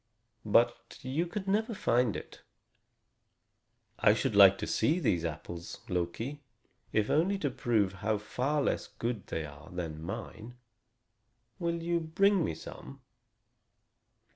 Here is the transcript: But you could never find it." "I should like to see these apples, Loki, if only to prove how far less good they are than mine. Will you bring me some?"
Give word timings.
But 0.47 0.97
you 1.03 1.27
could 1.27 1.47
never 1.47 1.75
find 1.75 2.15
it." 2.15 2.41
"I 3.99 4.15
should 4.15 4.35
like 4.35 4.57
to 4.57 4.65
see 4.65 4.97
these 4.99 5.23
apples, 5.23 5.81
Loki, 5.89 6.41
if 6.91 7.11
only 7.11 7.37
to 7.37 7.51
prove 7.51 7.93
how 8.01 8.17
far 8.17 8.63
less 8.63 8.87
good 8.87 9.27
they 9.27 9.45
are 9.45 9.69
than 9.69 10.01
mine. 10.01 10.55
Will 11.59 11.83
you 11.83 11.99
bring 11.99 12.43
me 12.43 12.55
some?" 12.55 13.01